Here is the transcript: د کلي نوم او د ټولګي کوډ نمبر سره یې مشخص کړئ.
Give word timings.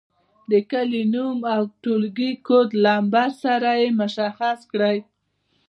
د 0.51 0.53
کلي 0.71 1.03
نوم 1.13 1.39
او 1.53 1.61
د 1.67 1.71
ټولګي 1.83 2.31
کوډ 2.47 2.69
نمبر 2.85 3.29
سره 3.43 3.69
یې 3.81 3.87
مشخص 4.01 4.59
کړئ. 4.71 4.97